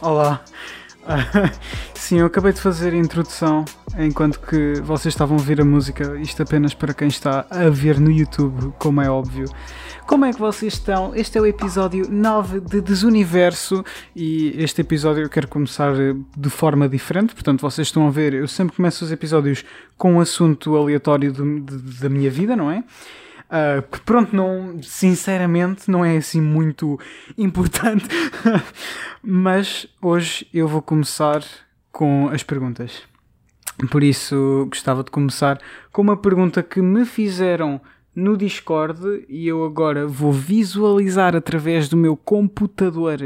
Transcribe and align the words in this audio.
Olá. 0.00 0.40
Sim, 1.94 2.20
eu 2.20 2.26
acabei 2.26 2.52
de 2.52 2.60
fazer 2.60 2.94
a 2.94 2.96
introdução 2.96 3.64
enquanto 3.98 4.40
que 4.40 4.80
vocês 4.80 5.12
estavam 5.12 5.36
a 5.36 5.40
ouvir 5.40 5.60
a 5.60 5.64
música, 5.64 6.18
isto 6.18 6.42
apenas 6.42 6.74
para 6.74 6.94
quem 6.94 7.08
está 7.08 7.46
a 7.50 7.68
ver 7.68 8.00
no 8.00 8.10
YouTube, 8.10 8.72
como 8.78 9.00
é 9.00 9.10
óbvio. 9.10 9.46
Como 10.06 10.26
é 10.26 10.32
que 10.32 10.38
vocês 10.38 10.74
estão? 10.74 11.14
Este 11.14 11.38
é 11.38 11.40
o 11.40 11.46
episódio 11.46 12.10
9 12.10 12.60
de 12.60 12.80
Desuniverso 12.82 13.82
e 14.14 14.54
este 14.62 14.82
episódio 14.82 15.22
eu 15.22 15.30
quero 15.30 15.48
começar 15.48 15.94
de 16.36 16.50
forma 16.50 16.86
diferente, 16.88 17.32
portanto 17.32 17.62
vocês 17.62 17.88
estão 17.88 18.06
a 18.06 18.10
ver, 18.10 18.34
eu 18.34 18.46
sempre 18.46 18.76
começo 18.76 19.04
os 19.04 19.10
episódios 19.10 19.64
com 19.96 20.14
um 20.14 20.20
assunto 20.20 20.76
aleatório 20.76 21.32
do, 21.32 21.60
de, 21.60 22.00
da 22.00 22.08
minha 22.10 22.30
vida, 22.30 22.54
não 22.54 22.70
é? 22.70 22.84
Uh, 23.44 23.82
que 23.90 24.00
pronto, 24.00 24.36
não, 24.36 24.78
sinceramente 24.82 25.90
não 25.90 26.04
é 26.04 26.18
assim 26.18 26.40
muito 26.40 26.98
importante, 27.38 28.06
mas 29.22 29.86
hoje 30.02 30.46
eu 30.52 30.68
vou 30.68 30.82
começar 30.82 31.42
com 31.90 32.28
as 32.28 32.42
perguntas. 32.42 33.02
Por 33.90 34.02
isso 34.02 34.66
gostava 34.68 35.02
de 35.02 35.10
começar 35.10 35.58
com 35.90 36.02
uma 36.02 36.16
pergunta 36.16 36.62
que 36.62 36.80
me 36.80 37.04
fizeram 37.04 37.80
no 38.14 38.36
Discord 38.36 39.24
e 39.28 39.46
eu 39.46 39.64
agora 39.64 40.06
vou 40.06 40.32
visualizar 40.32 41.34
através 41.34 41.88
do 41.88 41.96
meu 41.96 42.16
computador. 42.16 43.18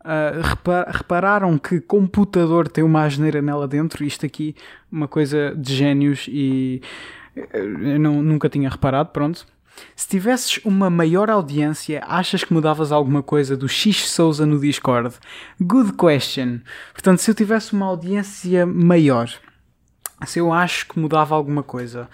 Uh, 0.00 0.90
repararam 0.90 1.56
que 1.58 1.80
computador 1.80 2.68
tem 2.68 2.82
uma 2.82 3.04
asneira 3.04 3.40
nela 3.40 3.68
dentro? 3.68 4.04
Isto 4.04 4.26
aqui, 4.26 4.54
uma 4.90 5.06
coisa 5.06 5.54
de 5.56 5.74
génios 5.74 6.26
e 6.28 6.82
eu 7.34 7.98
não, 7.98 8.22
nunca 8.22 8.48
tinha 8.48 8.68
reparado, 8.68 9.10
pronto. 9.10 9.46
Se 9.96 10.06
tivesses 10.06 10.60
uma 10.64 10.90
maior 10.90 11.30
audiência, 11.30 12.02
achas 12.06 12.44
que 12.44 12.52
mudavas 12.52 12.92
alguma 12.92 13.22
coisa 13.22 13.56
do 13.56 13.68
X 13.68 14.10
Souza 14.10 14.44
no 14.44 14.60
Discord? 14.60 15.16
Good 15.60 15.94
question. 15.94 16.60
Portanto, 16.92 17.18
se 17.18 17.30
eu 17.30 17.34
tivesse 17.34 17.72
uma 17.72 17.86
audiência 17.86 18.66
maior, 18.66 19.30
se 20.26 20.38
eu 20.38 20.52
acho 20.52 20.88
que 20.88 20.98
mudava 20.98 21.34
alguma 21.34 21.62
coisa, 21.62 22.08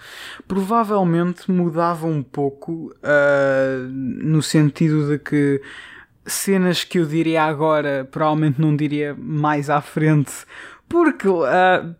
provavelmente 0.47 1.51
mudava 1.51 2.07
um 2.07 2.23
pouco 2.23 2.93
uh, 2.97 3.87
no 3.89 4.41
sentido 4.41 5.07
de 5.09 5.19
que 5.19 5.61
cenas 6.25 6.83
que 6.83 6.99
eu 6.99 7.05
diria 7.05 7.43
agora 7.43 8.07
provavelmente 8.09 8.61
não 8.61 8.75
diria 8.75 9.15
mais 9.17 9.69
à 9.69 9.81
frente, 9.81 10.31
porque 10.87 11.27
uh, 11.27 11.95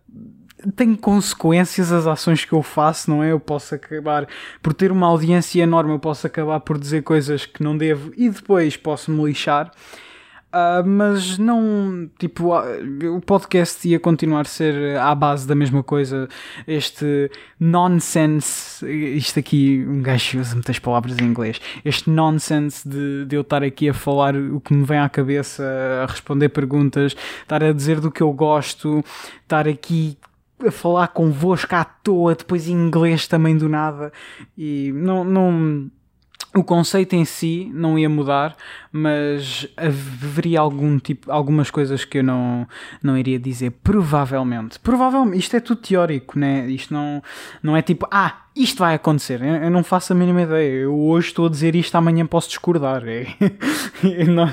tem 0.76 0.94
consequências 0.94 1.92
as 1.92 2.06
ações 2.06 2.44
que 2.44 2.52
eu 2.52 2.62
faço, 2.62 3.10
não 3.10 3.22
é? 3.22 3.32
Eu 3.32 3.40
posso 3.40 3.74
acabar 3.74 4.26
por 4.62 4.74
ter 4.74 4.92
uma 4.92 5.06
audiência 5.06 5.62
enorme, 5.62 5.92
eu 5.92 5.98
posso 5.98 6.26
acabar 6.26 6.60
por 6.60 6.78
dizer 6.78 7.02
coisas 7.02 7.46
que 7.46 7.62
não 7.62 7.76
devo 7.76 8.12
e 8.16 8.28
depois 8.28 8.76
posso 8.76 9.10
me 9.10 9.24
lixar. 9.24 9.70
Uh, 10.52 10.84
mas 10.84 11.38
não, 11.38 12.10
tipo, 12.18 12.52
uh, 12.58 13.16
o 13.16 13.20
podcast 13.20 13.88
ia 13.88 14.00
continuar 14.00 14.40
a 14.40 14.44
ser 14.44 14.96
à 14.98 15.14
base 15.14 15.46
da 15.46 15.54
mesma 15.54 15.80
coisa. 15.80 16.28
Este 16.66 17.30
nonsense, 17.58 18.84
isto 19.16 19.38
aqui, 19.38 19.86
um 19.88 20.02
gajo 20.02 20.40
usa 20.40 20.54
muitas 20.54 20.80
palavras 20.80 21.16
em 21.18 21.24
inglês. 21.24 21.60
Este 21.84 22.10
nonsense 22.10 22.88
de, 22.88 23.26
de 23.26 23.36
eu 23.36 23.42
estar 23.42 23.62
aqui 23.62 23.88
a 23.88 23.94
falar 23.94 24.34
o 24.34 24.60
que 24.60 24.74
me 24.74 24.84
vem 24.84 24.98
à 24.98 25.08
cabeça, 25.08 25.62
a 26.02 26.06
responder 26.06 26.48
perguntas, 26.48 27.14
estar 27.42 27.62
a 27.62 27.72
dizer 27.72 28.00
do 28.00 28.10
que 28.10 28.22
eu 28.22 28.32
gosto, 28.32 29.04
estar 29.42 29.68
aqui 29.68 30.18
a 30.66 30.70
falar 30.72 31.08
convosco 31.08 31.74
à 31.76 31.84
toa, 31.84 32.34
depois 32.34 32.68
em 32.68 32.72
inglês 32.72 33.28
também 33.28 33.56
do 33.56 33.68
nada. 33.68 34.12
E 34.58 34.90
não. 34.94 35.22
não 35.22 35.90
o 36.54 36.64
conceito 36.64 37.14
em 37.14 37.24
si 37.24 37.70
não 37.72 37.98
ia 37.98 38.08
mudar, 38.08 38.56
mas 38.90 39.68
haveria 39.76 40.60
algum 40.60 40.98
tipo, 40.98 41.30
algumas 41.30 41.70
coisas 41.70 42.04
que 42.04 42.18
eu 42.18 42.24
não, 42.24 42.66
não 43.02 43.16
iria 43.16 43.38
dizer, 43.38 43.70
provavelmente. 43.84 44.78
Provavelmente, 44.80 45.38
isto 45.38 45.56
é 45.56 45.60
tudo 45.60 45.80
teórico, 45.80 46.38
né? 46.38 46.66
Isto 46.68 46.92
não, 46.92 47.22
não 47.62 47.76
é 47.76 47.82
tipo, 47.82 48.06
ah, 48.10 48.42
isto 48.56 48.78
vai 48.78 48.94
acontecer. 48.96 49.40
Eu, 49.40 49.54
eu 49.54 49.70
não 49.70 49.84
faço 49.84 50.12
a 50.12 50.16
mínima 50.16 50.42
ideia. 50.42 50.82
Eu 50.82 50.98
hoje 50.98 51.28
estou 51.28 51.46
a 51.46 51.50
dizer 51.50 51.76
isto, 51.76 51.94
amanhã 51.94 52.26
posso 52.26 52.48
discordar. 52.48 53.04
É, 53.06 53.26
não... 54.26 54.52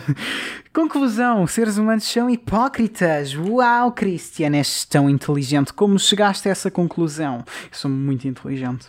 Conclusão: 0.77 1.47
seres 1.47 1.79
humanos 1.79 2.03
são 2.03 2.29
hipócritas. 2.29 3.33
Uau, 3.33 3.91
Christian, 3.93 4.55
és 4.55 4.85
tão 4.85 5.09
inteligente. 5.09 5.73
Como 5.73 5.97
chegaste 5.97 6.47
a 6.47 6.51
essa 6.51 6.69
conclusão? 6.69 7.43
Eu 7.63 7.69
sou 7.71 7.89
muito 7.89 8.27
inteligente. 8.27 8.85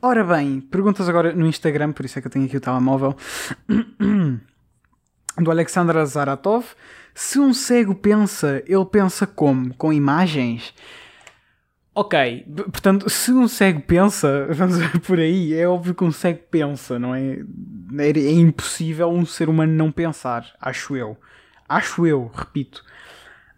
Ora 0.00 0.22
bem, 0.22 0.60
perguntas 0.60 1.08
agora 1.08 1.32
no 1.32 1.48
Instagram, 1.48 1.90
por 1.90 2.04
isso 2.04 2.16
é 2.16 2.22
que 2.22 2.28
eu 2.28 2.30
tenho 2.30 2.44
aqui 2.44 2.56
o 2.56 2.60
telemóvel. 2.60 3.16
Do 5.36 5.50
Alexandra 5.50 6.06
Zaratov. 6.06 6.64
Se 7.12 7.40
um 7.40 7.52
cego 7.52 7.92
pensa, 7.92 8.62
ele 8.64 8.84
pensa 8.84 9.26
como? 9.26 9.74
Com 9.74 9.92
imagens? 9.92 10.72
Ok, 11.92 12.46
portanto, 12.70 13.10
se 13.10 13.32
um 13.32 13.48
cego 13.48 13.80
pensa, 13.80 14.46
vamos 14.54 14.78
por 15.06 15.18
aí, 15.18 15.52
é 15.54 15.66
óbvio 15.66 15.94
que 15.94 16.04
um 16.04 16.12
cego 16.12 16.40
pensa, 16.50 16.98
não 16.98 17.14
é? 17.14 17.38
É, 17.98 18.10
é 18.10 18.30
impossível 18.32 19.10
um 19.10 19.26
ser 19.26 19.48
humano 19.48 19.72
não 19.72 19.90
pensar, 19.90 20.54
acho 20.60 20.96
eu. 20.96 21.16
Acho 21.68 22.06
eu, 22.06 22.30
repito. 22.34 22.84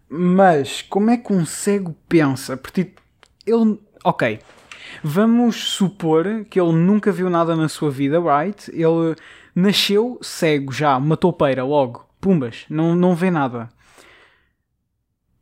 Mas 0.09 0.81
como 0.81 1.09
é 1.09 1.17
que 1.17 1.33
um 1.33 1.45
cego 1.45 1.95
pensa? 2.07 2.57
Porque 2.57 2.83
tipo, 2.83 3.01
ele. 3.45 3.79
Ok, 4.03 4.39
Vamos 5.01 5.55
supor 5.55 6.45
que 6.49 6.59
ele 6.59 6.73
nunca 6.73 7.11
viu 7.11 7.29
nada 7.29 7.55
na 7.55 7.69
sua 7.69 7.89
vida, 7.89 8.19
right? 8.19 8.69
Ele 8.71 9.15
nasceu 9.55 10.19
cego 10.21 10.71
já, 10.71 10.97
uma 10.97 11.17
toupeira 11.17 11.63
logo, 11.63 12.05
pumbas, 12.19 12.65
não, 12.69 12.95
não 12.95 13.15
vê 13.15 13.31
nada. 13.31 13.69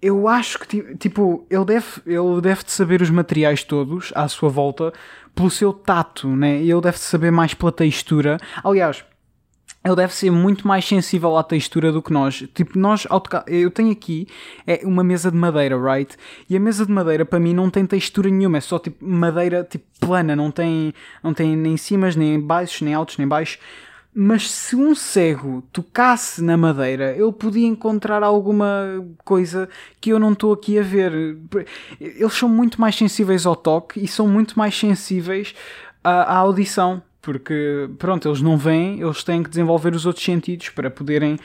Eu 0.02 0.28
acho 0.28 0.60
que, 0.60 0.96
tipo, 0.96 1.46
ele 1.50 1.66
deve, 1.66 1.86
ele 2.06 2.42
deve 2.42 2.64
de 2.64 2.72
saber 2.72 3.02
os 3.02 3.10
materiais 3.10 3.64
todos 3.64 4.12
à 4.16 4.28
sua 4.28 4.50
volta 4.50 4.92
pelo 5.36 5.50
seu 5.50 5.72
tato, 5.72 6.28
né? 6.28 6.58
Ele 6.58 6.82
deve 6.82 6.98
de 6.98 7.04
saber 7.04 7.32
mais 7.32 7.54
pela 7.54 7.72
textura. 7.72 8.38
Aliás, 8.64 9.04
ele 9.84 9.96
deve 9.96 10.14
ser 10.14 10.30
muito 10.32 10.68
mais 10.68 10.86
sensível 10.86 11.36
à 11.36 11.44
textura 11.44 11.92
do 11.92 12.02
que 12.02 12.14
nós. 12.14 12.44
Tipo, 12.54 12.78
nós, 12.78 13.08
eu 13.48 13.72
tenho 13.72 13.92
aqui 13.92 14.28
é 14.68 14.82
uma 14.84 15.04
mesa 15.04 15.32
de 15.32 15.38
madeira, 15.38 15.76
right? 15.76 16.16
E 16.48 16.56
a 16.56 16.60
mesa 16.60 16.86
de 16.86 16.92
madeira 16.92 17.26
para 17.26 17.40
mim 17.40 17.54
não 17.54 17.70
tem 17.70 17.86
textura 17.86 18.30
nenhuma, 18.30 18.60
é 18.60 18.62
só 18.62 18.78
tipo 18.78 19.04
madeira 19.04 19.64
tipo 19.64 19.86
plana, 20.00 20.36
não 20.36 20.52
tem, 20.52 20.94
não 21.24 21.34
tem 21.34 21.56
nem 21.56 21.78
cimas, 21.78 22.16
nem 22.16 22.40
baixos, 22.40 22.82
nem 22.82 22.94
altos, 22.94 23.18
nem 23.18 23.28
baixos. 23.28 23.60
Mas 24.14 24.52
se 24.52 24.76
um 24.76 24.94
cego 24.94 25.64
tocasse 25.72 26.44
na 26.44 26.58
madeira, 26.58 27.16
ele 27.16 27.32
podia 27.32 27.66
encontrar 27.66 28.24
alguma 28.24 29.06
coisa 29.24 29.70
que 30.02 30.10
eu 30.10 30.20
não 30.20 30.34
estou 30.34 30.52
aqui 30.52 30.78
a 30.78 30.84
ver. 30.84 31.38
Eles 32.00 32.34
são 32.34 32.50
muito 32.50 32.80
mais 32.80 32.96
sensíveis 32.96 33.46
ao 33.46 33.56
toque 33.56 34.04
e 34.04 34.08
são 34.08 34.28
muito 34.28 34.60
mais 34.60 34.78
sensíveis 34.78 35.56
à, 36.04 36.24
à 36.34 36.38
audição 36.38 37.02
porque 37.22 37.88
pronto, 38.00 38.28
eles 38.28 38.42
não 38.42 38.58
vêm, 38.58 39.00
eles 39.00 39.24
têm 39.24 39.44
que 39.44 39.50
desenvolver 39.50 39.94
os 39.94 40.06
outros 40.06 40.26
sentidos 40.26 40.70
para 40.70 40.90
poderem. 40.90 41.38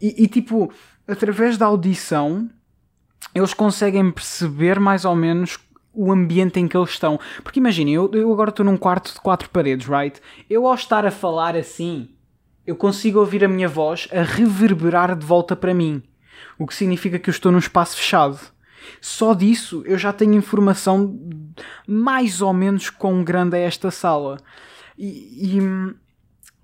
E, 0.00 0.22
e, 0.22 0.28
tipo, 0.28 0.72
através 1.06 1.58
da 1.58 1.66
audição, 1.66 2.48
eles 3.34 3.52
conseguem 3.52 4.10
perceber 4.10 4.78
mais 4.78 5.04
ou 5.04 5.16
menos 5.16 5.58
o 5.96 6.12
ambiente 6.12 6.60
em 6.60 6.68
que 6.68 6.76
eles 6.76 6.90
estão. 6.90 7.18
Porque 7.42 7.58
imaginem, 7.58 7.94
eu, 7.94 8.10
eu 8.12 8.32
agora 8.32 8.50
estou 8.50 8.64
num 8.64 8.76
quarto 8.76 9.12
de 9.12 9.20
quatro 9.20 9.48
paredes, 9.50 9.88
right? 9.88 10.20
Eu 10.48 10.66
ao 10.66 10.74
estar 10.74 11.06
a 11.06 11.10
falar 11.10 11.56
assim, 11.56 12.10
eu 12.66 12.76
consigo 12.76 13.18
ouvir 13.18 13.44
a 13.44 13.48
minha 13.48 13.68
voz 13.68 14.06
a 14.12 14.22
reverberar 14.22 15.16
de 15.16 15.24
volta 15.24 15.56
para 15.56 15.74
mim. 15.74 16.02
O 16.58 16.66
que 16.66 16.74
significa 16.74 17.18
que 17.18 17.30
eu 17.30 17.32
estou 17.32 17.50
num 17.50 17.58
espaço 17.58 17.96
fechado. 17.96 18.38
Só 19.00 19.34
disso 19.34 19.82
eu 19.86 19.98
já 19.98 20.12
tenho 20.12 20.34
informação 20.34 21.18
mais 21.86 22.40
ou 22.40 22.52
menos 22.52 22.90
quão 22.90 23.24
grande 23.24 23.56
é 23.56 23.62
esta 23.62 23.90
sala. 23.90 24.38
E, 24.98 25.56
e 25.56 25.94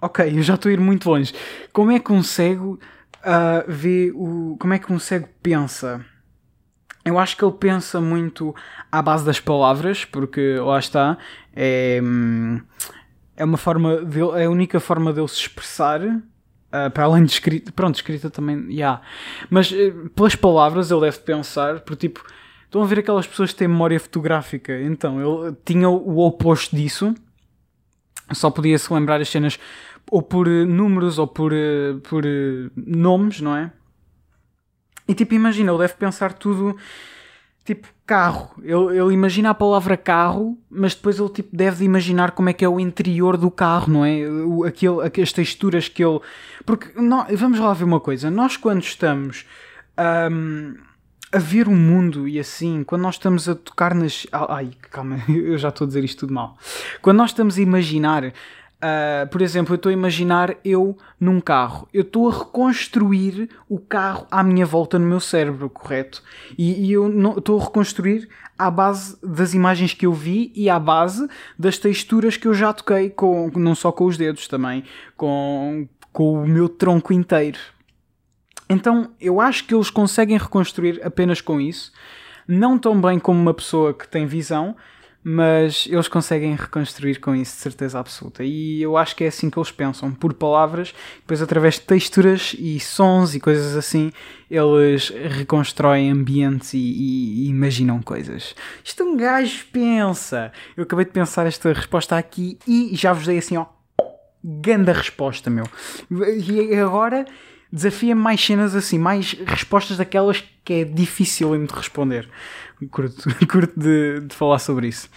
ok, 0.01 0.39
eu 0.39 0.43
já 0.43 0.55
estou 0.55 0.69
a 0.71 0.73
ir 0.73 0.81
muito 0.81 1.09
longe. 1.09 1.33
Como 1.73 1.91
é 1.91 1.99
que 1.99 2.13
um 2.13 2.23
cego 2.23 2.79
uh, 3.19 3.65
vê 3.67 4.13
o. 4.15 4.57
Como 4.59 4.75
é 4.75 4.79
que 4.79 4.93
um 4.93 4.99
cego 4.99 5.29
pensa? 5.43 6.05
Eu 7.05 7.19
acho 7.19 7.37
que 7.37 7.45
ele 7.45 7.53
pensa 7.53 8.01
muito 8.01 8.55
à 8.91 9.03
base 9.03 9.25
das 9.25 9.41
palavras, 9.41 10.05
porque 10.05 10.57
lá 10.57 10.79
está, 10.79 11.19
é, 11.55 12.01
é 13.37 13.45
uma 13.45 13.59
forma 13.59 13.97
dele, 14.05 14.31
é 14.41 14.45
a 14.45 14.51
única 14.51 14.79
forma 14.79 15.13
dele 15.13 15.29
se 15.29 15.41
expressar. 15.41 16.01
Uh, 16.05 16.91
para 16.91 17.05
além 17.05 17.25
de 17.25 17.33
escrita, 17.33 17.71
pronto, 17.71 17.97
escrita 17.97 18.31
também, 18.31 18.63
já. 18.63 18.71
Yeah. 18.71 19.03
Mas 19.51 19.71
uh, 19.71 20.09
pelas 20.15 20.35
palavras 20.35 20.91
ele 20.91 21.03
deve 21.03 21.19
pensar, 21.19 21.81
porque 21.81 22.09
tipo, 22.09 22.25
estão 22.65 22.83
a 22.83 22.87
ver 22.87 23.01
aquelas 23.01 23.27
pessoas 23.27 23.53
que 23.53 23.59
têm 23.59 23.69
memória 23.69 24.01
fotográfica, 24.01 24.81
então 24.81 25.21
ele 25.21 25.55
tinha 25.67 25.91
o 25.91 26.19
oposto 26.21 26.75
disso, 26.75 27.15
só 28.33 28.51
podia 28.51 28.79
se 28.79 28.91
lembrar 28.91 29.21
as 29.21 29.29
cenas 29.29 29.59
ou 30.11 30.23
por 30.23 30.49
eh, 30.49 30.65
números 30.65 31.19
ou 31.19 31.27
por, 31.27 31.53
eh, 31.53 31.95
por 32.09 32.25
nomes, 32.75 33.41
não 33.41 33.57
é? 33.57 33.73
E 35.07 35.15
tipo, 35.15 35.35
imagina, 35.35 35.73
ele 35.73 35.79
deve 35.79 35.95
pensar 35.95 36.33
tudo 36.33 36.77
tipo 37.65 37.89
carro. 38.07 38.51
Ele, 38.63 38.99
ele 38.99 39.15
imagina 39.15 39.51
a 39.51 39.55
palavra 39.55 39.97
carro, 39.97 40.59
mas 40.71 40.95
depois 40.95 41.19
ele 41.19 41.29
tipo, 41.29 41.55
deve 41.55 41.85
imaginar 41.85 42.33
como 42.33 42.49
é 42.49 42.53
que 42.53 42.65
é 42.65 42.69
o 42.69 42.81
interior 42.81 43.37
do 43.37 43.51
carro, 43.51 43.93
não 43.93 44.05
é? 44.05 44.27
O, 44.29 44.65
aquele, 44.65 45.23
as 45.23 45.33
texturas 45.33 45.89
que 45.89 46.05
ele. 46.05 46.21
Porque 46.65 46.91
vamos 47.37 47.59
lá 47.59 47.73
ver 47.73 47.85
uma 47.85 48.01
coisa. 48.01 48.31
Nós 48.31 48.57
quando 48.57 48.83
estamos. 48.83 49.47
Um, 49.99 50.75
a 51.33 51.39
ver 51.39 51.67
o 51.67 51.73
mundo 51.73 52.29
e 52.29 52.39
assim, 52.39 52.85
quando 52.85 53.03
nós 53.03 53.15
estamos 53.15 53.49
a 53.49 53.55
tocar 53.55 53.95
nas. 53.95 54.27
Ai, 54.31 54.71
calma, 54.91 55.19
eu 55.29 55.57
já 55.57 55.71
estou 55.71 55.87
a 55.87 55.89
dizer 55.89 56.05
isto 56.05 56.21
tudo 56.21 56.35
mal. 56.35 56.59
Quando 57.01 57.17
nós 57.17 57.31
estamos 57.31 57.57
a 57.57 57.63
imaginar, 57.63 58.33
uh, 58.83 59.27
por 59.29 59.41
exemplo, 59.41 59.75
eu 59.75 59.77
estou 59.77 59.91
a 59.91 59.93
imaginar 59.93 60.57
eu 60.65 60.99
num 61.19 61.41
carro, 61.41 61.89
eu 61.93 62.03
estou 62.03 62.29
a 62.29 62.39
reconstruir 62.39 63.49
o 63.69 63.79
carro 63.79 64.27
à 64.31 64.43
minha 64.43 64.67
volta 64.67 64.99
no 64.99 65.07
meu 65.07 65.21
cérebro, 65.21 65.71
correto? 65.71 66.23
E, 66.59 66.87
e 66.87 66.93
eu 66.93 67.39
estou 67.39 67.61
a 67.61 67.65
reconstruir 67.65 68.29
à 68.59 68.71
base 68.71 69.17
das 69.23 69.55
imagens 69.55 69.95
que 69.95 70.07
eu 70.07 70.13
vi 70.13 70.53
e 70.55 70.69
à 70.69 70.79
base 70.79 71.29
das 71.59 71.79
texturas 71.79 72.37
que 72.37 72.47
eu 72.47 72.55
já 72.55 72.73
toquei, 72.73 73.11
com, 73.11 73.51
não 73.55 73.75
só 73.75 73.93
com 73.93 74.05
os 74.05 74.17
dedos 74.17 74.49
também, 74.49 74.85
com, 75.17 75.89
com 76.13 76.43
o 76.43 76.47
meu 76.47 76.69
tronco 76.69 77.13
inteiro. 77.13 77.59
Então 78.69 79.11
eu 79.21 79.41
acho 79.41 79.65
que 79.65 79.75
eles 79.75 79.91
conseguem 79.91 80.39
reconstruir 80.39 81.01
apenas 81.05 81.41
com 81.41 81.61
isso. 81.61 81.93
Não 82.47 82.77
tão 82.77 83.01
bem 83.01 83.19
como 83.19 83.41
uma 83.41 83.55
pessoa 83.55 83.95
que 83.95 84.09
tem 84.09 84.27
visão, 84.27 84.75
mas 85.25 85.87
eles 85.89 86.09
conseguem 86.09 86.57
reconstruir 86.57 87.21
com 87.21 87.35
isso 87.35 87.55
de 87.55 87.63
certeza 87.63 87.99
absoluta. 87.99 88.43
E 88.43 88.83
eu 88.83 88.97
acho 88.97 89.15
que 89.15 89.25
é 89.25 89.29
assim 89.29 89.49
que 89.49 89.59
eles 89.59 89.71
pensam, 89.71 90.13
por 90.13 90.35
palavras, 90.35 90.93
depois 91.21 91.41
através 91.41 91.75
de 91.75 91.83
texturas 91.83 92.57
e 92.59 92.81
sons 92.81 93.35
e 93.35 93.41
coisas 93.41 93.77
assim, 93.77 94.13
eles 94.51 95.11
reconstroem 95.11 96.11
ambientes 96.11 96.75
e, 96.75 96.79
e, 96.79 97.47
e 97.47 97.49
imaginam 97.49 98.03
coisas. 98.03 98.55
Isto 98.83 99.05
um 99.05 99.17
gajo 99.17 99.65
pensa. 99.73 100.53
Eu 100.77 100.83
acabei 100.83 101.05
de 101.05 101.13
pensar 101.13 101.47
esta 101.47 101.73
resposta 101.73 102.17
aqui 102.17 102.59
e 102.67 102.91
já 102.95 103.13
vos 103.13 103.27
dei 103.27 103.39
assim, 103.39 103.57
ó, 103.57 103.67
ganda 104.43 104.93
resposta, 104.93 105.49
meu. 105.49 105.67
E 106.11 106.75
agora 106.75 107.25
desafia 107.73 108.15
mais 108.15 108.45
cenas 108.45 108.75
assim, 108.75 108.99
mais 108.99 109.33
respostas 109.47 109.97
daquelas 109.97 110.45
que 110.65 110.73
é 110.75 110.85
difícil 110.85 111.67
de 111.67 111.75
responder. 111.75 112.29
Curto, 112.91 113.29
curto 113.49 113.81
de, 113.81 114.21
de 114.21 114.35
falar 114.35 114.59
sobre 114.59 114.89
isso. 114.89 115.09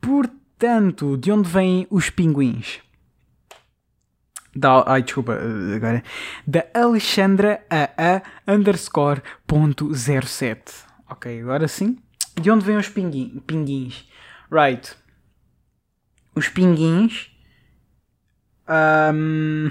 Portanto, 0.00 1.16
de 1.16 1.32
onde 1.32 1.48
vêm 1.48 1.86
os 1.90 2.10
pinguins? 2.10 2.80
Da, 4.54 4.84
ai, 4.86 5.02
desculpa, 5.02 5.38
agora. 5.74 6.02
Da 6.46 6.66
Alexandra 6.74 7.64
a 7.70 7.90
a 7.96 8.52
underscore 8.52 9.22
ponto 9.46 9.94
07. 9.94 10.72
Ok, 11.08 11.40
agora 11.40 11.68
sim. 11.68 11.98
De 12.40 12.50
onde 12.50 12.64
vêm 12.64 12.76
os 12.76 12.88
pinguins? 12.88 13.40
pinguins? 13.46 14.08
Right. 14.50 14.92
Os 16.34 16.48
pinguins. 16.48 17.30
Um, 18.68 19.70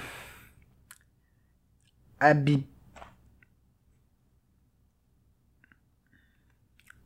a 2.20 2.34
bi... 2.34 2.68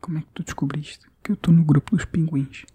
Como 0.02 0.18
é 0.18 0.22
que 0.22 0.28
tu 0.34 0.44
descobriste 0.44 1.06
que 1.24 1.32
eu 1.32 1.36
estou 1.36 1.54
no 1.54 1.64
grupo 1.64 1.96
dos 1.96 2.04
pinguins? 2.04 2.66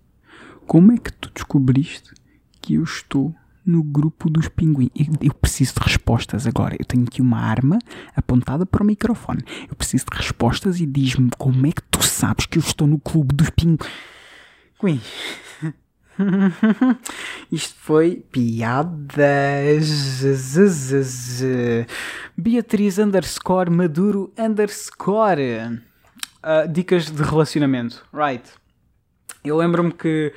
Como 0.67 0.93
é 0.93 0.99
que 0.99 1.13
tu 1.13 1.31
descobriste 1.31 2.15
que 2.61 2.75
eu 2.75 2.85
estou 2.85 3.35
no 3.67 3.83
grupo 3.83 4.31
dos 4.31 4.49
pinguins? 4.49 4.91
Eu, 4.95 5.07
eu 5.21 5.35
preciso 5.35 5.75
de 5.75 5.81
respostas 5.81 6.47
agora. 6.47 6.75
Eu 6.79 6.87
tenho 6.87 7.05
aqui 7.05 7.21
uma 7.21 7.39
arma 7.39 7.79
apontada 8.17 8.65
para 8.65 8.83
o 8.83 8.87
microfone. 8.87 9.43
Eu 9.69 9.77
preciso 9.77 10.07
de 10.11 10.17
respostas 10.17 10.81
e 10.81 10.87
diz-me 10.87 11.31
como 11.37 11.67
é 11.67 11.73
que 11.73 11.83
tu 11.83 12.03
sabes 12.03 12.47
que 12.47 12.57
eu 12.57 12.63
estou 12.63 12.87
no 12.87 12.99
clube 12.99 13.35
dos 13.35 13.51
pinguins? 13.51 13.87
Isto 17.51 17.75
foi 17.81 18.25
piadas. 18.31 19.89
Beatriz 22.37 22.99
underscore 22.99 23.71
Maduro 23.71 24.33
underscore. 24.39 25.81
Uh, 26.39 26.69
dicas 26.71 27.11
de 27.11 27.23
relacionamento. 27.23 28.05
Right. 28.13 28.45
Eu 29.45 29.57
lembro-me 29.57 29.93
que. 29.93 30.33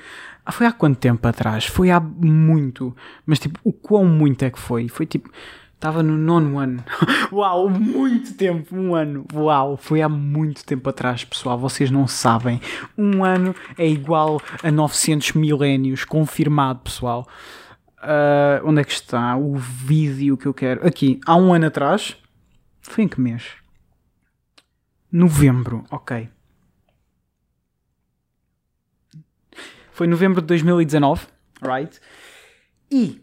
Ah, 0.46 0.52
foi 0.52 0.66
há 0.66 0.72
quanto 0.72 0.98
tempo 0.98 1.28
atrás? 1.28 1.66
Foi 1.66 1.90
há 1.92 2.00
muito. 2.00 2.96
Mas 3.26 3.40
tipo, 3.40 3.60
o 3.64 3.72
quão 3.72 4.06
muito 4.06 4.44
é 4.44 4.50
que 4.50 4.60
foi? 4.60 4.88
Foi 4.88 5.06
tipo. 5.06 5.30
Estava 5.82 6.04
no 6.04 6.16
nono 6.16 6.60
ano. 6.60 6.86
Uau, 7.34 7.68
muito 7.68 8.36
tempo, 8.36 8.76
um 8.76 8.94
ano. 8.94 9.26
Uau, 9.34 9.76
foi 9.76 10.04
há 10.04 10.08
muito 10.08 10.64
tempo 10.64 10.88
atrás, 10.88 11.24
pessoal. 11.24 11.58
Vocês 11.58 11.90
não 11.90 12.06
sabem. 12.06 12.62
Um 12.96 13.26
ano 13.26 13.56
é 13.76 13.88
igual 13.88 14.40
a 14.62 14.70
900 14.70 15.32
milénios, 15.34 16.06
confirmado, 16.06 16.82
pessoal. 16.82 17.28
Uh, 17.98 18.62
onde 18.64 18.82
é 18.82 18.84
que 18.84 18.92
está 18.92 19.36
o 19.36 19.56
vídeo 19.56 20.38
que 20.38 20.46
eu 20.46 20.54
quero? 20.54 20.86
Aqui, 20.86 21.20
há 21.26 21.36
um 21.36 21.52
ano 21.52 21.66
atrás. 21.66 22.16
Foi 22.84 23.04
em 23.04 23.08
que 23.08 23.20
mês? 23.20 23.44
Novembro, 25.12 25.84
ok. 25.90 26.30
Foi 29.92 30.06
novembro 30.06 30.42
de 30.42 30.48
2019, 30.48 31.26
right? 31.64 32.00
E 32.92 33.20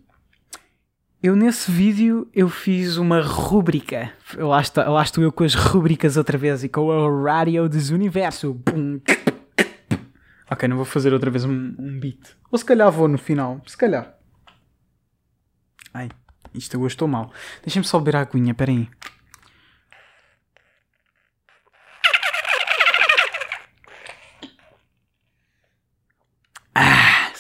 eu 1.23 1.35
nesse 1.35 1.70
vídeo 1.70 2.29
eu 2.32 2.49
fiz 2.49 2.97
uma 2.97 3.20
rúbrica. 3.20 4.12
Lá, 4.37 4.62
lá 4.87 5.03
estou 5.03 5.23
eu 5.25 5.32
com 5.32 5.44
as 5.44 5.55
rúbricas 5.55 6.17
outra 6.17 6.38
vez 6.38 6.62
e 6.62 6.69
com 6.69 6.91
a 6.91 7.23
rádio 7.23 7.69
dos 7.69 7.91
universo. 7.91 8.61
Ok, 10.50 10.69
não 10.69 10.76
vou 10.76 10.85
fazer 10.85 11.12
outra 11.12 11.31
vez 11.31 11.44
um, 11.44 11.75
um 11.79 11.99
beat. 11.99 12.37
Ou 12.50 12.59
se 12.59 12.65
calhar 12.65 12.91
vou 12.91 13.09
no 13.09 13.19
final. 13.19 13.61
Se 13.67 13.76
calhar. 13.76 14.17
Ai, 15.93 16.09
isto 16.55 16.79
hoje 16.79 16.94
estou 16.94 17.09
mal. 17.09 17.32
Deixem-me 17.62 17.87
só 17.87 17.99
beber 17.99 18.17
a 18.17 18.20
aguinha, 18.23 18.55
peraí. 18.55 18.88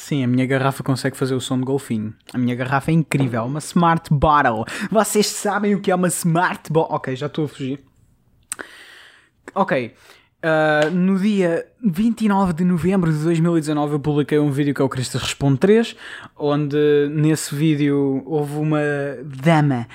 Sim, 0.08 0.24
a 0.24 0.26
minha 0.26 0.46
garrafa 0.46 0.82
consegue 0.82 1.18
fazer 1.18 1.34
o 1.34 1.40
som 1.40 1.58
de 1.58 1.66
golfinho. 1.66 2.14
A 2.32 2.38
minha 2.38 2.56
garrafa 2.56 2.90
é 2.90 2.94
incrível, 2.94 3.44
uma 3.44 3.58
Smart 3.58 4.08
Bottle. 4.10 4.64
Vocês 4.90 5.26
sabem 5.26 5.74
o 5.74 5.82
que 5.82 5.90
é 5.90 5.94
uma 5.94 6.08
Smart 6.08 6.72
Bottle? 6.72 6.96
Ok, 6.96 7.14
já 7.14 7.26
estou 7.26 7.44
a 7.44 7.48
fugir. 7.48 7.78
Ok. 9.54 9.92
Uh, 10.42 10.90
no 10.90 11.18
dia 11.18 11.66
29 11.84 12.54
de 12.54 12.64
novembro 12.64 13.12
de 13.12 13.18
2019 13.18 13.92
eu 13.92 14.00
publiquei 14.00 14.38
um 14.38 14.50
vídeo 14.50 14.74
que 14.74 14.80
é 14.80 14.84
o 14.86 14.88
Cristas 14.88 15.20
Responde 15.20 15.58
3, 15.58 15.94
onde 16.38 17.10
nesse 17.10 17.54
vídeo 17.54 18.22
houve 18.24 18.56
uma 18.56 18.80
dama 19.22 19.86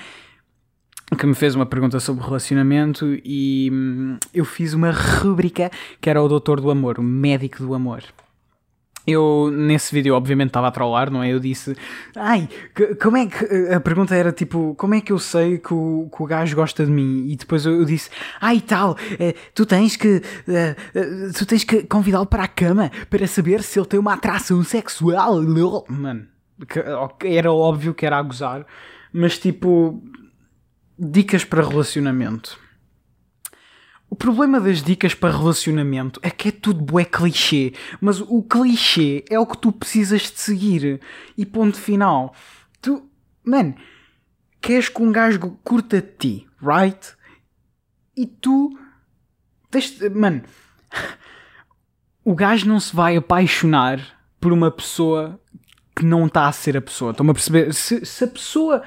que 1.18 1.26
me 1.26 1.34
fez 1.34 1.56
uma 1.56 1.66
pergunta 1.66 1.98
sobre 1.98 2.24
relacionamento 2.24 3.18
e 3.24 3.68
hum, 3.72 4.16
eu 4.32 4.44
fiz 4.44 4.74
uma 4.74 4.92
rubrica 4.92 5.72
que 6.00 6.08
era 6.08 6.22
o 6.22 6.28
Doutor 6.28 6.60
do 6.60 6.70
Amor, 6.70 7.00
o 7.00 7.02
Médico 7.02 7.64
do 7.64 7.74
Amor. 7.74 8.04
Eu, 9.06 9.50
nesse 9.52 9.94
vídeo, 9.94 10.14
obviamente, 10.14 10.48
estava 10.48 10.68
a 10.68 10.70
trollar, 10.70 11.10
não 11.10 11.22
é? 11.22 11.30
Eu 11.30 11.38
disse, 11.38 11.76
ai, 12.16 12.48
como 13.02 13.18
é 13.18 13.26
que. 13.26 13.44
A 13.74 13.78
pergunta 13.78 14.14
era 14.14 14.32
tipo, 14.32 14.74
como 14.78 14.94
é 14.94 15.00
que 15.00 15.12
eu 15.12 15.18
sei 15.18 15.58
que 15.58 15.74
o, 15.74 16.08
que 16.14 16.22
o 16.22 16.26
gajo 16.26 16.56
gosta 16.56 16.86
de 16.86 16.90
mim? 16.90 17.26
E 17.28 17.36
depois 17.36 17.66
eu, 17.66 17.84
disse, 17.84 18.08
ai, 18.40 18.62
tal, 18.62 18.96
eh, 19.18 19.34
tu 19.54 19.66
tens 19.66 19.96
que. 19.96 20.22
Eh, 20.48 20.76
eh, 20.94 21.30
tu 21.36 21.44
tens 21.44 21.64
que 21.64 21.82
convidá-lo 21.82 22.26
para 22.26 22.44
a 22.44 22.48
cama 22.48 22.90
para 23.10 23.26
saber 23.26 23.62
se 23.62 23.78
ele 23.78 23.86
tem 23.86 24.00
uma 24.00 24.14
atração 24.14 24.64
sexual. 24.64 25.42
Mano, 25.88 26.26
era 27.24 27.52
óbvio 27.52 27.92
que 27.92 28.06
era 28.06 28.16
a 28.16 28.22
gozar, 28.22 28.66
mas 29.12 29.38
tipo. 29.38 30.02
Dicas 30.96 31.44
para 31.44 31.60
relacionamento. 31.60 32.63
O 34.14 34.16
problema 34.16 34.60
das 34.60 34.80
dicas 34.80 35.12
para 35.12 35.36
relacionamento 35.36 36.20
é 36.22 36.30
que 36.30 36.46
é 36.46 36.52
tudo 36.52 36.80
bué 36.80 37.04
clichê, 37.04 37.72
mas 38.00 38.20
o 38.20 38.44
clichê 38.44 39.24
é 39.28 39.40
o 39.40 39.44
que 39.44 39.58
tu 39.58 39.72
precisas 39.72 40.22
de 40.30 40.40
seguir. 40.40 41.00
E 41.36 41.44
ponto 41.44 41.76
final. 41.76 42.32
Tu, 42.80 43.10
man, 43.42 43.74
queres 44.60 44.88
que 44.88 45.02
um 45.02 45.10
gajo 45.10 45.58
curta 45.64 46.00
de 46.00 46.06
ti, 46.16 46.46
right? 46.62 47.16
E 48.16 48.24
tu, 48.24 48.78
deixa, 49.68 50.08
man, 50.10 50.42
o 52.24 52.36
gajo 52.36 52.68
não 52.68 52.78
se 52.78 52.94
vai 52.94 53.16
apaixonar 53.16 53.98
por 54.40 54.52
uma 54.52 54.70
pessoa 54.70 55.40
que 55.96 56.04
não 56.04 56.26
está 56.26 56.46
a 56.46 56.52
ser 56.52 56.76
a 56.76 56.80
pessoa. 56.80 57.10
Estão-me 57.10 57.32
a 57.32 57.34
perceber? 57.34 57.74
Se, 57.74 58.06
se 58.06 58.22
a 58.22 58.28
pessoa. 58.28 58.80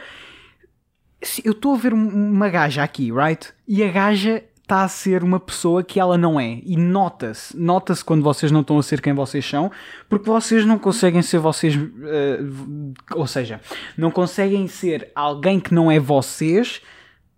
Se 1.21 1.41
eu 1.43 1.51
estou 1.51 1.75
a 1.75 1.77
ver 1.77 1.93
uma 1.93 2.47
gaja 2.47 2.81
aqui, 2.81 3.11
right? 3.11 3.53
E 3.67 3.83
a 3.83 3.91
gaja 3.91 4.41
está 4.67 4.83
a 4.83 4.87
ser 4.89 5.23
uma 5.23 5.39
pessoa 5.39 5.81
que 5.81 5.97
ela 5.97 6.17
não 6.17 6.37
é. 6.37 6.59
E 6.65 6.75
nota-se, 6.75 7.57
nota-se 7.57 8.03
quando 8.03 8.21
vocês 8.21 8.51
não 8.51 8.59
estão 8.59 8.77
a 8.77 8.83
ser 8.83 8.99
quem 8.99 9.13
vocês 9.13 9.47
são, 9.47 9.71
porque 10.09 10.29
vocês 10.29 10.65
não 10.65 10.77
conseguem 10.77 11.21
ser 11.21 11.39
vocês, 11.39 11.73
uh, 11.73 12.93
ou 13.15 13.25
seja, 13.25 13.61
não 13.97 14.11
conseguem 14.11 14.67
ser 14.67 15.09
alguém 15.15 15.57
que 15.57 15.73
não 15.73 15.89
é 15.89 15.97
vocês 16.01 16.81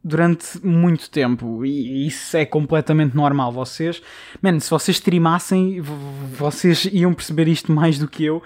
durante 0.03 0.65
muito 0.65 1.07
tempo 1.09 1.63
e 1.63 2.07
isso 2.07 2.36
é 2.36 2.45
completamente 2.45 3.15
normal. 3.15 3.51
Vocês, 3.51 4.01
mano, 4.41 4.59
se 4.59 4.69
vocês 4.69 4.98
streamassem, 4.98 5.81
vocês 5.81 6.86
iam 6.91 7.13
perceber 7.13 7.48
isto 7.48 7.71
mais 7.71 8.00
do 8.00 8.07
que 8.07 8.25
eu. 8.25 8.38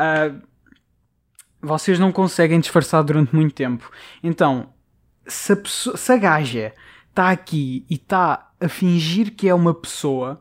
Uh, 0.00 0.40
vocês 1.60 1.98
não 1.98 2.10
conseguem 2.10 2.58
disfarçar 2.58 3.04
durante 3.04 3.34
muito 3.34 3.54
tempo. 3.54 3.90
Então, 4.22 4.68
se 5.26 5.52
a, 5.52 5.56
pessoa, 5.56 5.96
se 5.98 6.10
a 6.10 6.16
gaja 6.16 6.72
está 7.14 7.30
aqui 7.30 7.86
e 7.88 7.94
está 7.94 8.50
a 8.60 8.68
fingir 8.68 9.36
que 9.36 9.48
é 9.48 9.54
uma 9.54 9.72
pessoa, 9.72 10.40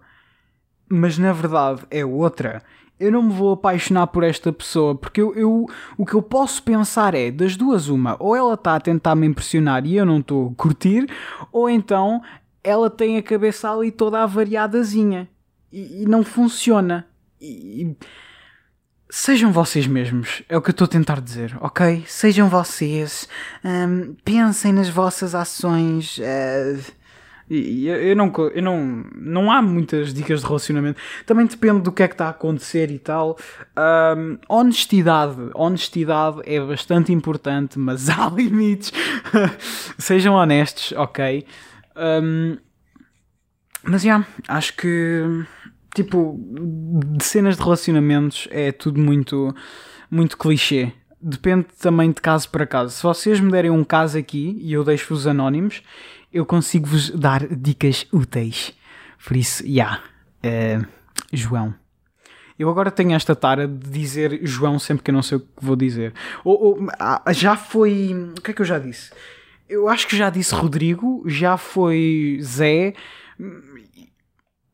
mas 0.89 1.20
na 1.20 1.32
verdade 1.32 1.84
é 1.92 2.03
outra, 2.03 2.63
eu 3.00 3.12
não 3.12 3.22
me 3.22 3.32
vou 3.32 3.53
apaixonar 3.53 4.08
por 4.08 4.24
esta 4.24 4.51
pessoa, 4.51 4.96
porque 4.96 5.22
eu, 5.22 5.36
eu, 5.36 5.68
o 5.96 6.06
que 6.06 6.15
eu 6.15 6.22
posso 6.22 6.63
pensar 6.63 7.13
é, 7.13 7.30
das 7.30 7.56
duas 7.56 7.89
uma, 7.89 8.18
ou 8.20 8.36
ela 8.36 8.56
está 8.56 8.75
a 8.75 8.80
tentar 8.80 9.13
me 9.13 9.27
impressionar 9.27 9.86
e 9.86 9.96
eu 9.96 10.06
não 10.06 10.20
estou 10.20 10.50
a 10.50 10.56
curtir, 10.56 11.08
ou 11.51 11.70
então 11.70 12.22
ela 12.63 12.89
tem 12.89 13.18
a 13.18 13.24
cabeça 13.24 13.70
ali 13.70 13.92
toda 13.92 14.24
avariadazinha 14.24 15.30
e, 15.72 16.01
e 16.01 16.06
não 16.06 16.24
funciona. 16.24 17.06
E, 17.39 17.96
Sejam 19.15 19.51
vocês 19.51 19.86
mesmos, 19.86 20.41
é 20.50 20.58
o 20.58 20.62
que 20.62 20.72
eu 20.72 20.72
estou 20.72 20.86
a 20.86 20.88
tentar 20.88 21.22
dizer, 21.22 21.55
ok? 21.62 22.03
Sejam 22.08 22.50
vocês, 22.50 23.29
um, 23.63 24.15
pensem 24.25 24.74
nas 24.74 24.89
vossas 24.89 25.36
ações. 25.36 26.17
Uh, 26.17 26.84
e, 27.48 27.86
eu, 27.88 27.96
eu, 27.96 28.15
não, 28.15 28.34
eu 28.55 28.62
não, 28.63 29.05
não 29.15 29.51
há 29.51 29.62
muitas 29.62 30.15
dicas 30.15 30.39
de 30.41 30.48
relacionamento. 30.48 31.00
Também 31.27 31.46
depende 31.46 31.82
do 31.82 31.91
que 31.91 32.01
é 32.01 32.08
que 32.08 32.15
está 32.15 32.25
a 32.25 32.29
acontecer 32.32 32.89
e 32.89 32.98
tal. 32.98 33.38
Um, 34.17 34.39
honestidade, 34.50 35.38
honestidade 35.53 36.41
é 36.43 36.60
bastante 36.60 37.13
importante, 37.13 37.77
mas 37.77 38.10
há 38.10 38.27
limites. 38.32 38.91
Sejam 40.00 40.34
honestos, 40.34 40.91
ok? 40.93 41.46
Um, 41.96 42.58
mas 43.84 44.01
já, 44.01 44.08
yeah, 44.08 44.27
acho 44.48 44.75
que 44.75 45.46
tipo, 45.93 46.39
de 47.17 47.23
cenas 47.23 47.55
de 47.55 47.63
relacionamentos 47.63 48.47
é 48.51 48.71
tudo 48.71 49.00
muito, 49.00 49.55
muito 50.09 50.38
clichê. 50.38 50.91
Depende 51.21 51.67
também 51.79 52.12
de 52.12 52.21
caso 52.21 52.50
para 52.50 52.67
caso. 52.67 52.95
Se 52.95 53.03
vocês 53.03 53.39
me 53.39 53.51
derem 53.51 53.71
um 53.71 53.83
caso 53.83 54.17
aqui 54.17 54.57
e 54.59 54.73
eu 54.73 54.83
deixo-vos 54.83 55.25
anónimos, 55.25 55.81
eu 56.31 56.45
consigo-vos 56.45 57.12
dar 57.12 57.47
dicas 57.47 58.05
úteis. 58.12 58.73
Por 59.25 59.38
isso, 59.38 59.63
já. 59.63 59.69
Yeah, 59.69 60.03
uh, 60.81 60.88
João. 61.31 61.73
Eu 62.57 62.69
agora 62.69 62.91
tenho 62.91 63.13
esta 63.13 63.35
tara 63.35 63.67
de 63.67 63.89
dizer 63.89 64.39
João 64.43 64.77
sempre 64.77 65.03
que 65.03 65.12
eu 65.12 65.13
não 65.13 65.23
sei 65.23 65.38
o 65.38 65.41
que 65.41 65.47
vou 65.62 65.75
dizer. 65.75 66.13
Ou, 66.43 66.63
ou, 66.63 66.88
ah, 67.00 67.21
já 67.31 67.55
foi. 67.55 68.13
O 68.38 68.41
que 68.41 68.51
é 68.51 68.53
que 68.53 68.62
eu 68.62 68.65
já 68.65 68.77
disse? 68.77 69.12
Eu 69.67 69.88
acho 69.88 70.07
que 70.07 70.15
já 70.15 70.29
disse 70.29 70.53
Rodrigo, 70.53 71.23
já 71.25 71.57
foi 71.57 72.38
Zé 72.41 72.93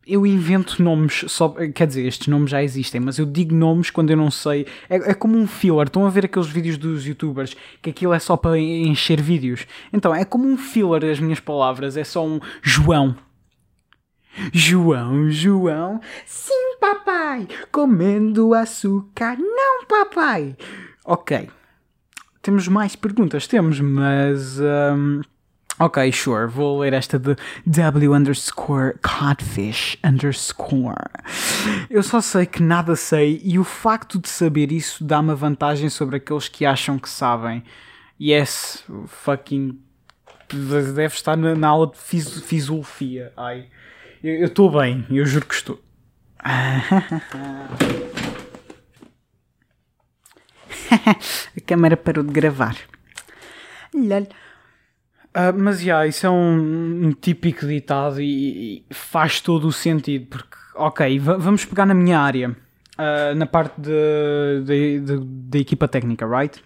eu 0.10 0.26
invento 0.26 0.82
nomes 0.82 1.26
só. 1.28 1.50
Quer 1.50 1.88
dizer, 1.88 2.06
estes 2.06 2.28
nomes 2.28 2.50
já 2.50 2.64
existem, 2.64 3.00
mas 3.00 3.20
eu 3.20 3.26
digo 3.26 3.54
nomes 3.54 3.90
quando 3.90 4.10
eu 4.10 4.18
não 4.18 4.32
sei. 4.32 4.66
É, 4.90 5.12
é, 5.12 5.14
como 5.14 5.38
um 5.38 5.46
filler. 5.46 5.88
Estão 5.88 6.06
a 6.06 6.10
ver 6.10 6.26
aqueles 6.26 6.50
vídeos 6.50 6.78
dos 6.78 7.06
youtubers 7.06 7.56
que 7.82 7.90
aquilo 7.90 8.14
é 8.14 8.20
só 8.20 8.36
para 8.36 8.58
encher 8.58 9.22
vídeos. 9.22 9.68
Então, 9.94 10.14
é 10.14 10.26
como 10.26 10.48
um 10.48 10.58
filler 10.58 11.06
as 11.06 11.20
minhas 11.20 11.40
palavras. 11.40 11.96
É 11.96 12.04
só 12.04 12.26
um 12.26 12.40
João. 12.62 13.16
João, 14.54 15.30
João. 15.30 16.00
Sim, 16.26 16.78
papai. 16.80 17.48
Comendo 17.72 18.54
açúcar. 18.54 19.38
Não, 19.38 19.86
papai. 19.86 20.56
Ok. 21.06 21.50
Temos 22.42 22.68
mais 22.68 22.96
perguntas? 22.96 23.48
Temos, 23.48 23.80
mas. 23.80 24.60
Um... 24.60 25.22
Ok, 25.80 26.12
sure. 26.12 26.46
Vou 26.46 26.80
ler 26.80 26.92
esta 26.92 27.18
de 27.18 27.38
W 27.66 28.14
underscore 28.14 28.96
codfish 29.02 29.98
underscore. 30.04 31.10
Eu 31.90 32.04
só 32.04 32.20
sei 32.20 32.46
que 32.46 32.62
nada 32.62 32.98
sei 32.98 33.40
e 33.44 33.58
o 33.58 33.64
facto 33.64 34.20
de 34.20 34.28
saber 34.28 34.74
isso 34.74 35.06
dá-me 35.06 35.34
vantagem 35.34 35.90
sobre 35.90 36.18
aqueles 36.18 36.50
que 36.50 36.66
acham 36.66 37.00
que 37.00 37.08
sabem. 37.08 37.64
Yes, 38.20 38.84
fucking. 39.08 39.80
Deve 40.52 41.06
estar 41.06 41.38
na, 41.38 41.56
na 41.56 41.70
aula 41.70 41.88
de 41.88 41.98
fis, 41.98 42.42
fisiologia. 42.42 43.32
Ai. 43.38 43.68
Eu 44.22 44.48
estou 44.48 44.70
bem, 44.70 45.06
eu 45.10 45.26
juro 45.26 45.46
que 45.46 45.54
estou. 45.54 45.80
A 50.92 51.62
câmera 51.66 51.96
parou 51.96 52.24
de 52.24 52.34
gravar. 52.34 52.76
Lol. 53.94 54.28
Uh, 55.30 55.54
mas 55.56 55.82
yeah, 55.82 56.08
isso 56.08 56.26
é 56.26 56.30
um, 56.30 57.08
um, 57.08 57.12
típico 57.12 57.68
ditado 57.68 58.20
e, 58.20 58.84
e, 58.90 58.94
faz 58.94 59.40
todo 59.40 59.68
o 59.68 59.72
sentido, 59.72 60.26
porque, 60.26 60.58
ok, 60.76 61.20
vamos 61.20 61.66
pegar 61.66 61.86
na 61.86 61.94
minha 61.94 62.20
área, 62.20 62.50
uh, 62.50 63.36
na 63.36 63.46
parte 63.46 63.76
da 63.80 65.60
equipa 65.60 65.88
técnica, 65.88 66.26
right? 66.26 66.64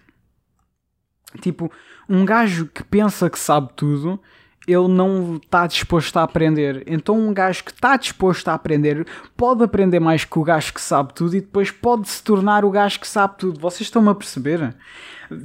Tipo, 1.42 1.70
um 2.08 2.24
gajo 2.24 2.66
que 2.66 2.82
pensa 2.82 3.28
que 3.28 3.38
sabe 3.38 3.70
tudo, 3.76 4.18
ele 4.66 4.88
não 4.88 5.36
está 5.36 5.66
disposto 5.66 6.16
a 6.16 6.22
aprender. 6.22 6.82
Então, 6.86 7.18
um 7.18 7.32
gajo 7.32 7.64
que 7.64 7.70
está 7.70 7.96
disposto 7.96 8.48
a 8.48 8.54
aprender 8.54 9.06
pode 9.36 9.62
aprender 9.62 10.00
mais 10.00 10.24
que 10.24 10.38
o 10.38 10.42
gajo 10.42 10.72
que 10.72 10.80
sabe 10.80 11.12
tudo 11.14 11.36
e 11.36 11.40
depois 11.40 11.70
pode 11.70 12.08
se 12.08 12.22
tornar 12.22 12.64
o 12.64 12.70
gajo 12.70 12.98
que 13.00 13.08
sabe 13.08 13.34
tudo. 13.38 13.60
Vocês 13.60 13.82
estão-me 13.82 14.08
a 14.08 14.14
perceber? 14.14 14.74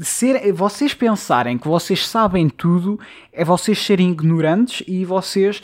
ser, 0.02 0.52
vocês 0.52 0.94
pensarem 0.94 1.58
que 1.58 1.68
vocês 1.68 2.08
sabem 2.08 2.50
tudo 2.50 3.00
é 3.32 3.44
vocês 3.44 3.80
serem 3.80 4.12
ignorantes 4.12 4.84
e 4.88 5.06
vocês, 5.06 5.62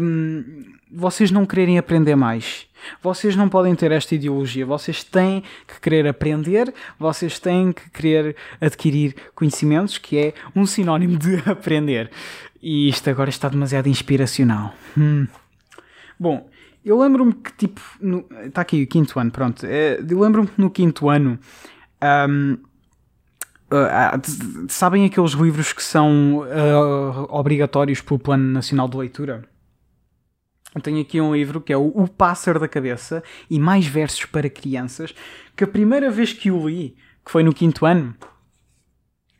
um, 0.00 0.64
vocês 0.92 1.30
não 1.30 1.46
quererem 1.46 1.78
aprender 1.78 2.16
mais. 2.16 2.66
Vocês 3.02 3.36
não 3.36 3.48
podem 3.48 3.74
ter 3.74 3.92
esta 3.92 4.14
ideologia. 4.14 4.64
Vocês 4.64 5.04
têm 5.04 5.42
que 5.66 5.80
querer 5.80 6.06
aprender, 6.06 6.72
vocês 6.98 7.38
têm 7.38 7.72
que 7.72 7.88
querer 7.90 8.36
adquirir 8.60 9.14
conhecimentos, 9.34 9.98
que 9.98 10.18
é 10.18 10.34
um 10.54 10.66
sinónimo 10.66 11.16
de 11.16 11.36
aprender. 11.50 12.10
E 12.62 12.88
isto 12.88 13.08
agora 13.08 13.30
está 13.30 13.48
demasiado 13.48 13.88
inspiracional. 13.88 14.74
Hum. 14.96 15.26
Bom, 16.18 16.48
eu 16.84 16.98
lembro-me 16.98 17.32
que, 17.32 17.52
tipo, 17.52 17.80
está 18.44 18.62
aqui 18.62 18.82
o 18.82 18.86
quinto 18.86 19.18
ano, 19.18 19.30
pronto. 19.30 19.64
É, 19.64 19.98
eu 20.06 20.20
lembro-me 20.20 20.48
que 20.48 20.60
no 20.60 20.70
quinto 20.70 21.08
ano. 21.08 21.38
Um, 22.02 22.58
Uh, 23.72 24.66
sabem 24.68 25.04
aqueles 25.04 25.30
livros 25.30 25.72
que 25.72 25.80
são 25.80 26.38
uh, 26.38 27.26
obrigatórios 27.28 28.00
pelo 28.00 28.18
Plano 28.18 28.42
Nacional 28.52 28.88
de 28.88 28.96
Leitura? 28.96 29.44
Tenho 30.82 31.00
aqui 31.00 31.20
um 31.20 31.34
livro 31.34 31.60
que 31.60 31.72
é 31.72 31.76
o, 31.76 32.06
Pássaro 32.06 32.60
da 32.60 32.68
Cabeça 32.68 33.24
e 33.48 33.58
mais 33.58 33.86
versos 33.86 34.24
para 34.24 34.48
crianças, 34.48 35.12
que 35.56 35.64
a 35.64 35.66
primeira 35.66 36.10
vez 36.10 36.32
que 36.32 36.50
o 36.50 36.68
li, 36.68 36.96
que 37.24 37.30
foi 37.30 37.42
no 37.42 37.52
quinto 37.52 37.84
ano, 37.84 38.14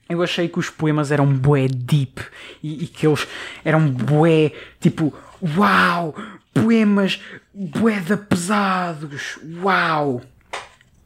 eu 0.08 0.22
achei 0.22 0.48
que 0.48 0.58
os 0.58 0.68
poemas 0.68 1.12
eram 1.12 1.32
bué 1.32 1.68
deep 1.68 2.20
e, 2.60 2.84
e 2.84 2.86
que 2.88 3.06
eles 3.06 3.28
eram 3.64 3.88
bué 3.88 4.52
tipo, 4.80 5.14
uau, 5.56 6.16
poemas 6.52 7.20
bué 7.54 8.00
da 8.00 8.16
pesados, 8.16 9.38
uau. 9.62 10.20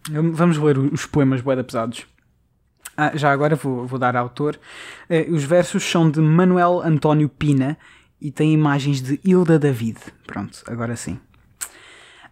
Vamos 0.08 0.56
ler 0.56 0.78
os 0.78 1.04
poemas 1.04 1.42
bué 1.42 1.54
da 1.54 1.64
pesados. 1.64 2.06
Ah, 2.96 3.12
já 3.14 3.30
agora 3.30 3.56
vou, 3.56 3.86
vou 3.86 3.98
dar 3.98 4.16
autor. 4.16 4.58
Uh, 5.10 5.34
os 5.34 5.44
versos 5.44 5.82
são 5.82 6.10
de 6.10 6.20
Manuel 6.20 6.80
António 6.80 7.28
Pina 7.28 7.76
e 8.20 8.30
têm 8.30 8.52
imagens 8.52 9.02
de 9.02 9.20
Hilda 9.24 9.58
David. 9.58 9.98
Pronto, 10.26 10.62
agora 10.66 10.96
sim. 10.96 11.18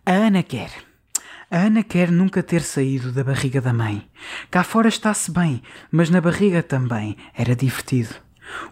A 0.04 0.12
Ana 0.12 0.42
quer. 0.42 0.70
A 1.50 1.58
Ana 1.58 1.82
quer 1.82 2.10
nunca 2.10 2.42
ter 2.42 2.62
saído 2.62 3.12
da 3.12 3.22
barriga 3.22 3.60
da 3.60 3.72
mãe. 3.72 4.08
Cá 4.50 4.64
fora 4.64 4.88
está-se 4.88 5.30
bem, 5.30 5.62
mas 5.90 6.08
na 6.08 6.20
barriga 6.20 6.62
também 6.62 7.16
era 7.34 7.54
divertido. 7.54 8.14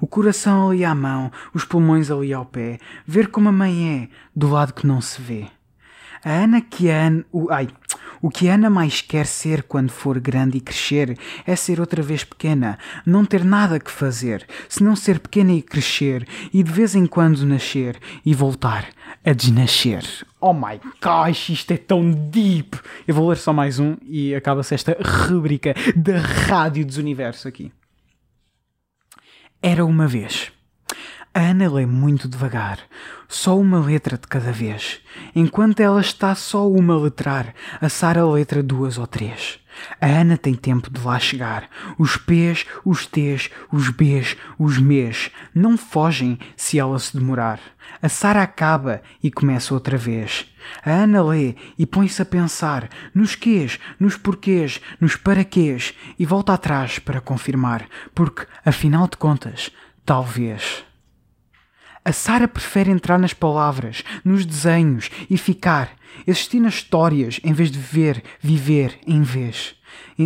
O 0.01 0.07
coração 0.07 0.71
ali 0.71 0.85
à 0.85 0.95
mão, 0.95 1.31
os 1.55 1.65
pulmões 1.65 2.11
ali 2.11 2.33
ao 2.33 2.45
pé, 2.45 2.79
ver 3.07 3.29
como 3.29 3.49
a 3.49 3.53
mãe 3.53 4.03
é, 4.03 4.09
do 4.35 4.51
lado 4.51 4.73
que 4.73 4.87
não 4.87 5.01
se 5.01 5.21
vê. 5.21 5.47
A 6.25 6.31
Ana 6.31 6.61
que 6.61 6.91
a 6.91 7.07
Ana. 7.07 7.25
O, 7.33 7.51
ai, 7.51 7.69
o 8.23 8.31
que 8.31 8.49
Ana 8.49 8.69
mais 8.69 9.01
quer 9.01 9.27
ser 9.27 9.63
quando 9.63 9.91
for 9.91 10.21
grande 10.21 10.59
e 10.59 10.61
crescer 10.61 11.19
é 11.47 11.57
ser 11.57 11.81
outra 11.81 12.03
vez 12.03 12.25
pequena, 12.25 12.79
não 13.07 13.25
ter 13.25 13.45
nada 13.45 13.81
que 13.81 13.91
fazer, 13.91 14.47
senão 14.69 14.95
ser 14.95 15.19
pequena 15.19 15.53
e 15.53 15.63
crescer, 15.63 16.27
e 16.53 16.63
de 16.63 16.71
vez 16.71 16.95
em 16.95 17.07
quando 17.07 17.47
nascer 17.47 17.99
e 18.25 18.35
voltar 18.35 18.89
a 19.25 19.33
desnascer. 19.33 20.05
Oh 20.41 20.53
my 20.53 20.81
gosh, 21.03 21.51
isto 21.51 21.73
é 21.73 21.77
tão 21.77 22.11
deep! 22.11 22.79
Eu 23.07 23.15
vou 23.15 23.29
ler 23.29 23.37
só 23.37 23.53
mais 23.53 23.79
um 23.79 23.97
e 24.05 24.35
acaba-se 24.35 24.75
esta 24.75 24.97
rubrica 25.29 25.75
da 25.97 26.19
Rádio 26.19 26.85
dos 26.85 26.97
Universos 26.97 27.47
aqui. 27.47 27.73
Era 29.63 29.85
uma 29.85 30.07
vez. 30.07 30.51
A 31.33 31.39
Ana 31.43 31.71
lê 31.71 31.87
muito 31.87 32.29
devagar, 32.29 32.81
só 33.29 33.57
uma 33.57 33.79
letra 33.79 34.19
de 34.19 34.27
cada 34.27 34.51
vez. 34.51 35.01
Enquanto 35.33 35.79
ela 35.79 36.01
está 36.01 36.35
só 36.35 36.69
uma 36.69 36.95
a 36.95 36.99
letrar, 36.99 37.55
a 37.81 37.89
Sara 37.89 38.27
letra 38.27 38.65
duas 38.65 38.99
ou 38.99 39.07
três. 39.07 39.61
A 40.01 40.07
Ana 40.07 40.37
tem 40.37 40.57
tempo 40.57 40.91
de 40.91 41.01
lá 41.01 41.21
chegar. 41.21 41.71
Os 41.97 42.17
P's, 42.17 42.67
os 42.85 43.07
T's, 43.07 43.49
os 43.71 43.91
B's, 43.91 44.37
os 44.59 44.79
M's 44.79 45.31
não 45.55 45.79
fogem 45.79 46.37
se 46.57 46.81
ela 46.81 46.99
se 46.99 47.17
demorar. 47.17 47.61
A 48.03 48.09
Sara 48.09 48.43
acaba 48.43 49.01
e 49.23 49.31
começa 49.31 49.73
outra 49.73 49.97
vez. 49.97 50.53
A 50.85 50.91
Ana 50.91 51.23
lê 51.23 51.55
e 51.79 51.87
põe-se 51.87 52.21
a 52.21 52.25
pensar 52.25 52.89
nos 53.15 53.37
quês, 53.37 53.79
nos 54.01 54.17
porquês, 54.17 54.81
nos 55.01 55.15
paraquês 55.15 55.95
e 56.19 56.27
volta 56.27 56.55
atrás 56.55 56.99
para 56.99 57.21
confirmar, 57.21 57.87
porque, 58.17 58.49
afinal 58.65 59.07
de 59.07 59.17
contas, 59.17 59.71
talvez. 60.05 60.90
A 62.11 62.13
Sara 62.13 62.49
prefere 62.49 62.91
entrar 62.91 63.21
nas 63.21 63.33
palavras, 63.33 64.03
nos 64.25 64.45
desenhos 64.45 65.09
e 65.31 65.39
ficar, 65.39 65.93
existir 66.27 66.59
nas 66.59 66.75
histórias 66.75 67.39
em 67.45 67.53
vez 67.53 67.71
de 67.71 67.79
ver, 67.79 68.25
viver 68.41 68.99
em 69.07 69.23
vez. 69.23 69.77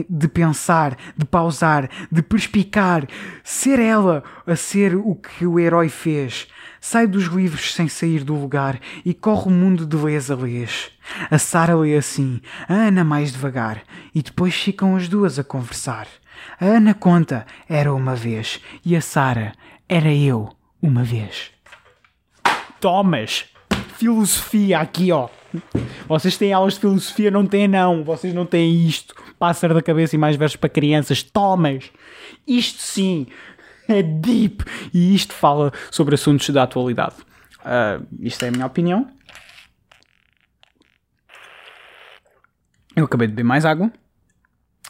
De 0.08 0.26
pensar, 0.26 0.96
de 1.14 1.26
pausar, 1.26 1.90
de 2.10 2.22
perspicar, 2.22 3.06
ser 3.42 3.78
ela 3.78 4.24
a 4.46 4.56
ser 4.56 4.96
o 4.96 5.14
que 5.14 5.44
o 5.44 5.60
herói 5.60 5.90
fez. 5.90 6.48
Sai 6.80 7.06
dos 7.06 7.24
livros 7.24 7.74
sem 7.74 7.86
sair 7.86 8.24
do 8.24 8.34
lugar 8.34 8.80
e 9.04 9.12
corre 9.12 9.48
o 9.48 9.50
mundo 9.50 9.84
de 9.84 9.94
lês 9.94 10.30
a 10.30 10.34
lês. 10.34 10.90
A 11.30 11.36
Sara 11.36 11.76
lê 11.76 11.98
assim, 11.98 12.40
a 12.66 12.72
Ana 12.72 13.04
mais 13.04 13.30
devagar, 13.30 13.82
e 14.14 14.22
depois 14.22 14.54
ficam 14.54 14.96
as 14.96 15.06
duas 15.06 15.38
a 15.38 15.44
conversar. 15.44 16.08
A 16.58 16.64
Ana 16.64 16.94
conta, 16.94 17.44
era 17.68 17.92
uma 17.92 18.16
vez, 18.16 18.58
e 18.82 18.96
a 18.96 19.02
Sara, 19.02 19.52
era 19.86 20.10
eu, 20.10 20.48
uma 20.80 21.04
vez. 21.04 21.53
Thomas, 22.84 23.46
filosofia 23.96 24.78
aqui, 24.78 25.10
ó. 25.10 25.30
Vocês 26.06 26.36
têm 26.36 26.52
aulas 26.52 26.74
de 26.74 26.80
filosofia? 26.80 27.30
Não 27.30 27.46
têm, 27.46 27.66
não. 27.66 28.04
Vocês 28.04 28.34
não 28.34 28.44
têm 28.44 28.86
isto. 28.86 29.14
Pássaro 29.38 29.72
da 29.72 29.80
cabeça 29.80 30.14
e 30.14 30.18
mais 30.18 30.36
versos 30.36 30.56
para 30.56 30.68
crianças. 30.68 31.22
Thomas, 31.22 31.90
isto 32.46 32.82
sim 32.82 33.26
é 33.88 34.02
deep. 34.02 34.62
E 34.92 35.14
isto 35.14 35.32
fala 35.32 35.72
sobre 35.90 36.14
assuntos 36.14 36.50
da 36.50 36.64
atualidade. 36.64 37.14
Uh, 37.60 38.06
isto 38.20 38.44
é 38.44 38.48
a 38.48 38.52
minha 38.52 38.66
opinião. 38.66 39.10
Eu 42.94 43.06
acabei 43.06 43.28
de 43.28 43.32
beber 43.32 43.48
mais 43.48 43.64
água. 43.64 43.90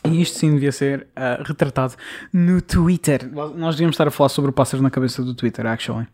E 0.04 0.20
isto 0.20 0.36
sim 0.36 0.52
devia 0.52 0.72
ser 0.72 1.06
uh, 1.10 1.44
retratado 1.44 1.94
no 2.32 2.60
Twitter. 2.60 3.32
Nós 3.32 3.76
devíamos 3.76 3.94
estar 3.94 4.08
a 4.08 4.10
falar 4.10 4.30
sobre 4.30 4.50
o 4.50 4.52
pássaro 4.52 4.82
na 4.82 4.90
cabeça 4.90 5.22
do 5.22 5.32
Twitter, 5.32 5.64
actually. 5.64 6.08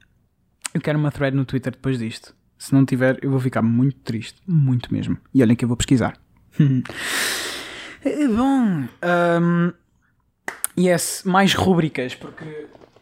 Eu 0.73 0.81
quero 0.81 0.99
uma 0.99 1.11
thread 1.11 1.37
no 1.37 1.45
Twitter 1.45 1.73
depois 1.73 1.99
disto. 1.99 2.35
Se 2.57 2.73
não 2.75 2.85
tiver, 2.85 3.19
eu 3.23 3.31
vou 3.31 3.41
ficar 3.41 3.63
muito 3.63 3.97
triste. 4.01 4.41
Muito 4.47 4.93
mesmo. 4.93 5.17
E 5.35 5.43
olhem 5.43 5.57
que 5.57 5.65
eu 5.65 5.69
vou 5.69 5.77
pesquisar. 5.77 6.17
Bom. 8.37 8.89
Um, 9.03 9.73
yes, 10.79 11.23
mais 11.25 11.55
rúbricas, 11.55 12.15
porque 12.15 12.45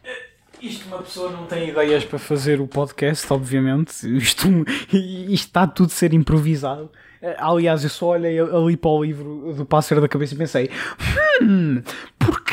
eh, 0.03 0.25
isto 0.61 0.87
uma 0.87 0.99
pessoa 0.99 1.31
não 1.31 1.45
tem 1.45 1.69
ideias 1.69 2.03
para 2.03 2.17
fazer 2.17 2.59
o 2.59 2.67
podcast, 2.67 3.31
obviamente. 3.31 3.91
Isto, 4.17 4.47
isto 4.91 5.47
está 5.47 5.67
tudo 5.67 5.87
a 5.87 5.93
ser 5.93 6.13
improvisado. 6.13 6.89
Eh, 7.21 7.35
aliás, 7.37 7.83
eu 7.83 7.89
só 7.89 8.11
olhei 8.11 8.39
ali 8.39 8.77
para 8.77 8.89
o 8.89 9.03
livro 9.03 9.53
do 9.55 9.65
Pássaro 9.65 10.01
da 10.01 10.07
Cabeça 10.07 10.33
e 10.33 10.37
pensei: 10.37 10.69
hum, 11.41 11.81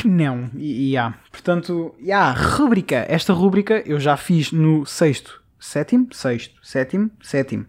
não? 0.07 0.49
E, 0.55 0.91
e 0.91 0.97
ah, 0.97 1.13
portanto, 1.31 1.95
yeah, 1.99 2.31
rúbrica. 2.31 3.05
Esta 3.09 3.33
rúbrica 3.33 3.83
eu 3.85 3.99
já 3.99 4.17
fiz 4.17 4.51
no 4.51 4.85
sexto, 4.85 5.43
sétimo, 5.59 6.07
sexto, 6.11 6.59
sétimo, 6.65 7.11
sétimo, 7.21 7.65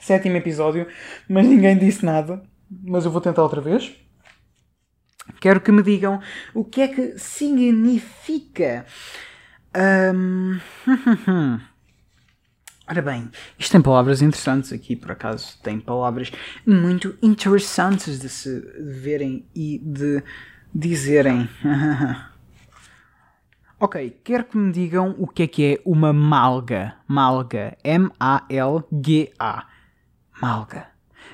sétimo 0.00 0.36
episódio, 0.36 0.86
mas 1.28 1.46
ninguém 1.46 1.76
disse 1.78 2.04
nada. 2.04 2.42
Mas 2.68 3.04
eu 3.04 3.10
vou 3.10 3.20
tentar 3.20 3.42
outra 3.42 3.60
vez. 3.60 3.94
Quero 5.40 5.60
que 5.60 5.72
me 5.72 5.82
digam 5.82 6.20
o 6.54 6.64
que 6.64 6.80
é 6.80 6.88
que 6.88 7.18
significa. 7.18 8.86
Um... 10.14 10.58
Ora 12.88 13.02
bem, 13.02 13.28
isto 13.58 13.72
tem 13.72 13.82
palavras 13.82 14.22
interessantes 14.22 14.72
aqui, 14.72 14.94
por 14.94 15.10
acaso. 15.10 15.58
Tem 15.60 15.80
palavras 15.80 16.30
muito 16.64 17.18
interessantes 17.20 18.20
de 18.20 18.28
se 18.28 18.60
verem 18.78 19.44
e 19.54 19.78
de 19.78 20.22
dizerem. 20.76 21.48
ok, 23.80 24.20
quero 24.22 24.44
que 24.44 24.58
me 24.58 24.70
digam 24.70 25.14
o 25.18 25.26
que 25.26 25.44
é 25.44 25.46
que 25.46 25.64
é 25.64 25.80
uma 25.84 26.12
malga. 26.12 26.94
Malga. 27.08 27.76
M-A-L-G-A. 27.82 29.66
Malga. 30.40 30.86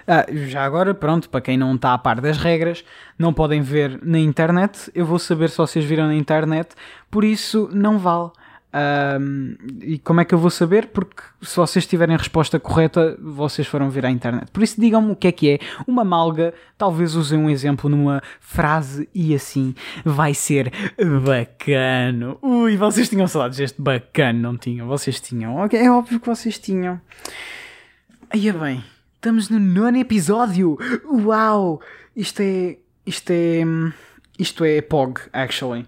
Ah, 0.06 0.26
já 0.30 0.64
agora, 0.64 0.94
pronto, 0.94 1.28
para 1.28 1.40
quem 1.40 1.56
não 1.56 1.74
está 1.74 1.92
a 1.92 1.98
par 1.98 2.20
das 2.20 2.38
regras, 2.38 2.84
não 3.18 3.32
podem 3.32 3.60
ver 3.60 4.00
na 4.02 4.18
internet. 4.18 4.90
Eu 4.94 5.04
vou 5.04 5.18
saber 5.18 5.50
se 5.50 5.58
vocês 5.58 5.84
viram 5.84 6.06
na 6.06 6.14
internet, 6.14 6.74
por 7.10 7.24
isso 7.24 7.68
não 7.72 7.98
vale. 7.98 8.30
Um, 8.74 9.54
e 9.82 9.98
como 9.98 10.22
é 10.22 10.24
que 10.24 10.34
eu 10.34 10.38
vou 10.38 10.50
saber? 10.50 10.86
Porque 10.86 11.22
se 11.42 11.56
vocês 11.56 11.86
tiverem 11.86 12.14
a 12.14 12.18
resposta 12.18 12.58
correta, 12.58 13.18
vocês 13.20 13.68
foram 13.68 13.90
ver 13.90 14.06
à 14.06 14.10
internet. 14.10 14.50
Por 14.50 14.62
isso, 14.62 14.80
digam-me 14.80 15.12
o 15.12 15.16
que 15.16 15.28
é 15.28 15.32
que 15.32 15.50
é 15.50 15.58
uma 15.86 16.04
malga. 16.04 16.54
Talvez 16.78 17.14
usem 17.14 17.38
um 17.38 17.50
exemplo 17.50 17.90
numa 17.90 18.22
frase 18.40 19.08
e 19.14 19.34
assim 19.34 19.74
vai 20.04 20.32
ser 20.32 20.72
bacano. 20.98 22.38
Ui, 22.40 22.76
vocês 22.76 23.08
tinham 23.08 23.26
saudades 23.28 23.58
deste 23.58 23.80
bacano, 23.80 24.40
não 24.40 24.56
tinham? 24.56 24.86
Vocês 24.86 25.20
tinham. 25.20 25.56
É 25.70 25.90
óbvio 25.90 26.18
que 26.18 26.26
vocês 26.26 26.58
tinham. 26.58 27.00
Aí 28.30 28.48
é 28.48 28.52
bem, 28.52 28.82
estamos 29.14 29.50
no 29.50 29.58
nono 29.58 29.98
episódio. 29.98 30.78
Uau! 31.04 31.80
Isto 32.16 32.40
é. 32.40 32.78
Isto 33.04 33.30
é. 33.30 33.62
Isto 34.38 34.64
é 34.64 34.80
POG, 34.80 35.20
actually 35.32 35.86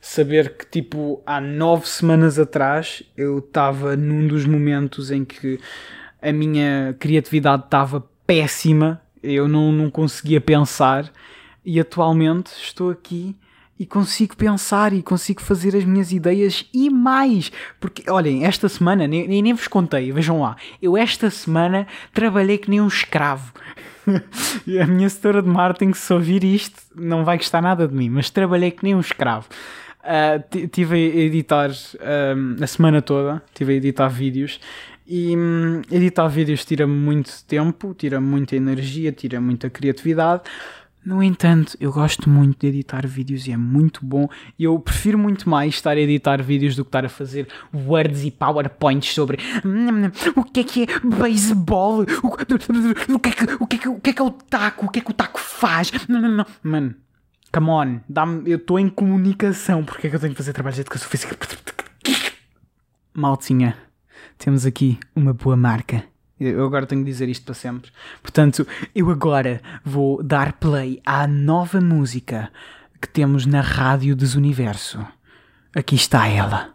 saber 0.00 0.56
que 0.56 0.66
tipo 0.66 1.22
há 1.26 1.40
nove 1.40 1.86
semanas 1.86 2.38
atrás 2.38 3.02
eu 3.16 3.38
estava 3.38 3.96
num 3.96 4.26
dos 4.26 4.46
momentos 4.46 5.10
em 5.10 5.24
que 5.24 5.60
a 6.22 6.32
minha 6.32 6.94
criatividade 6.98 7.64
estava 7.64 8.04
péssima, 8.26 9.00
eu 9.22 9.48
não, 9.48 9.72
não 9.72 9.90
conseguia 9.90 10.40
pensar 10.40 11.10
e 11.64 11.78
atualmente 11.78 12.52
estou 12.52 12.90
aqui 12.90 13.36
e 13.78 13.86
consigo 13.86 14.36
pensar 14.36 14.92
e 14.92 15.02
consigo 15.02 15.40
fazer 15.40 15.74
as 15.74 15.84
minhas 15.86 16.12
ideias 16.12 16.66
e 16.72 16.90
mais. 16.90 17.50
Porque, 17.80 18.10
olhem, 18.10 18.44
esta 18.44 18.68
semana, 18.68 19.06
nem, 19.06 19.26
nem 19.26 19.54
vos 19.54 19.66
contei, 19.68 20.12
vejam 20.12 20.42
lá, 20.42 20.56
eu 20.82 20.98
esta 20.98 21.30
semana 21.30 21.86
trabalhei 22.12 22.58
que 22.58 22.68
nem 22.68 22.80
um 22.80 22.88
escravo. 22.88 23.52
a 24.06 24.86
minha 24.86 25.08
setora 25.08 25.42
de 25.42 25.48
marketing, 25.48 25.94
se 25.94 26.12
ouvir 26.12 26.44
isto, 26.44 26.78
não 26.94 27.24
vai 27.24 27.38
gostar 27.38 27.62
nada 27.62 27.88
de 27.88 27.94
mim, 27.94 28.10
mas 28.10 28.28
trabalhei 28.28 28.70
que 28.70 28.84
nem 28.84 28.94
um 28.94 29.00
escravo. 29.00 29.48
Uh, 30.02 30.94
a 30.94 30.98
editar 30.98 31.70
uh, 31.70 32.62
a 32.62 32.66
semana 32.66 33.02
toda, 33.02 33.42
estive 33.52 33.74
a 33.74 33.76
editar 33.76 34.08
vídeos 34.08 34.58
e 35.12 35.36
um, 35.36 35.82
editar 35.90 36.28
vídeos 36.28 36.64
tira 36.64 36.86
muito 36.86 37.44
tempo, 37.44 37.92
tira 37.94 38.20
muita 38.20 38.54
energia, 38.54 39.10
tira 39.10 39.40
muita 39.40 39.68
criatividade. 39.68 40.42
No 41.04 41.20
entanto, 41.20 41.76
eu 41.80 41.90
gosto 41.90 42.30
muito 42.30 42.60
de 42.60 42.68
editar 42.68 43.04
vídeos 43.06 43.48
e 43.48 43.52
é 43.52 43.56
muito 43.56 44.04
bom. 44.04 44.28
E 44.56 44.64
eu 44.64 44.78
prefiro 44.78 45.18
muito 45.18 45.48
mais 45.50 45.74
estar 45.74 45.96
a 45.96 46.00
editar 46.00 46.40
vídeos 46.42 46.76
do 46.76 46.84
que 46.84 46.90
estar 46.90 47.04
a 47.04 47.08
fazer 47.08 47.48
words 47.74 48.22
e 48.22 48.30
powerpoints 48.30 49.12
sobre 49.12 49.38
o 50.36 50.44
que 50.44 50.60
é 50.60 50.64
que 50.64 50.82
é 50.84 50.86
beisebol, 51.00 52.04
o, 52.22 52.26
o, 52.28 53.18
que 53.18 53.30
é 53.30 53.32
que, 53.32 53.44
o, 53.58 53.66
que 53.66 53.74
é 53.74 53.78
que, 53.78 53.88
o 53.88 54.00
que 54.00 54.10
é 54.10 54.12
que 54.12 54.22
é 54.22 54.24
o 54.24 54.30
taco, 54.30 54.86
o 54.86 54.88
que 54.88 55.00
é 55.00 55.02
que 55.02 55.10
o 55.10 55.14
taco 55.14 55.40
faz. 55.40 55.90
Não, 56.06 56.20
não, 56.20 56.30
não. 56.30 56.46
Mano, 56.62 56.94
Come 57.52 57.68
on, 57.68 58.00
eu 58.46 58.58
estou 58.58 58.78
em 58.78 58.88
comunicação, 58.88 59.84
porque 59.84 60.06
é 60.06 60.10
que 60.10 60.16
eu 60.16 60.20
tenho 60.20 60.32
que 60.32 60.38
fazer 60.38 60.52
trabalhos 60.52 60.76
de 60.76 60.82
educação 60.82 61.08
física? 61.08 61.36
Maltinha, 63.12 63.76
temos 64.38 64.64
aqui 64.64 64.98
uma 65.16 65.32
boa 65.34 65.56
marca. 65.56 66.04
Eu 66.38 66.64
agora 66.64 66.86
tenho 66.86 67.02
que 67.02 67.10
dizer 67.10 67.28
isto 67.28 67.44
para 67.44 67.54
sempre. 67.54 67.90
Portanto, 68.22 68.66
eu 68.94 69.10
agora 69.10 69.60
vou 69.84 70.22
dar 70.22 70.54
play 70.54 71.02
à 71.04 71.26
nova 71.26 71.80
música 71.80 72.50
que 73.00 73.08
temos 73.08 73.44
na 73.46 73.60
Rádio 73.60 74.14
Desuniverso. 74.14 75.04
Aqui 75.74 75.96
está 75.96 76.28
ela. 76.28 76.74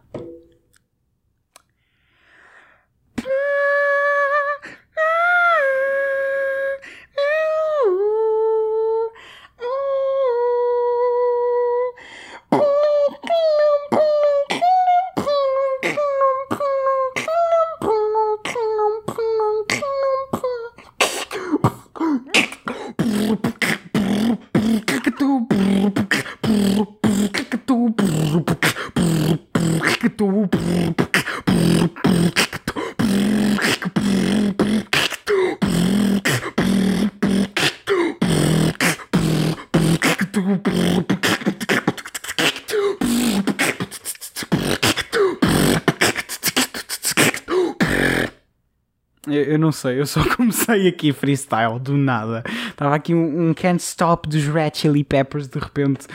Eu, 49.56 49.60
não 49.60 49.72
sei, 49.72 49.98
eu 49.98 50.06
só 50.06 50.22
comecei 50.36 50.86
aqui 50.86 51.14
freestyle 51.14 51.80
do 51.80 51.96
nada. 51.96 52.44
Estava 52.68 52.94
aqui 52.94 53.14
um, 53.14 53.48
um 53.48 53.54
Can't 53.54 53.82
Stop 53.82 54.28
dos 54.28 54.46
Red 54.46 54.72
Chili 54.74 55.02
Peppers, 55.02 55.48
de 55.48 55.58
repente 55.58 56.06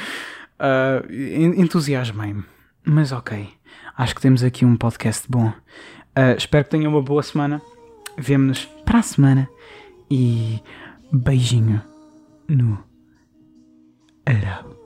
uh, 0.60 1.12
entusiasmei-me. 1.60 2.44
Mas 2.86 3.12
ok, 3.12 3.50
acho 3.98 4.14
que 4.14 4.22
temos 4.22 4.44
aqui 4.44 4.64
um 4.64 4.78
podcast 4.78 5.26
bom. 5.28 5.48
Uh, 5.48 6.38
espero 6.38 6.64
que 6.66 6.70
tenham 6.70 6.92
uma 6.92 7.02
boa 7.02 7.24
semana. 7.24 7.60
Vemo-nos 8.16 8.66
para 8.86 9.00
a 9.00 9.04
semana 9.04 9.50
e 10.10 10.62
beijinho 11.12 11.82
no 12.48 12.78
arão. 14.24 14.81